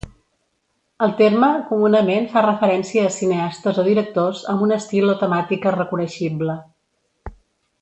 El 1.07 1.11
terme 1.17 1.49
comunament 1.67 2.25
fa 2.31 2.43
referència 2.45 3.03
a 3.09 3.13
cineastes 3.17 3.77
o 3.83 3.85
directors 3.89 4.41
amb 4.55 4.67
un 4.69 4.75
estil 4.79 5.15
o 5.15 5.19
temàtica 5.21 5.75
reconeixible. 5.77 6.57